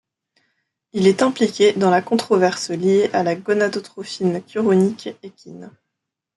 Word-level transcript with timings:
Il 0.93 1.05
est 1.05 1.21
impliqué 1.21 1.73
dans 1.73 1.91
la 1.91 2.01
controverse 2.01 2.71
liée 2.71 3.11
à 3.13 3.21
la 3.21 3.35
gonadotrophine 3.35 4.41
chorionique 4.41 5.09
équine. 5.21 5.69